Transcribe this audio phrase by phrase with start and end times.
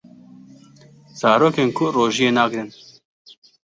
[1.19, 2.69] Zarokên ku rojiyê nagrin